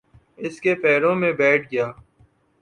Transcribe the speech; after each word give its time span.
اس 0.37 0.59
کے 0.61 0.73
پیروں 0.75 1.15
میں 1.15 1.31
بیٹھ 1.33 1.67
گیا۔ 1.71 1.91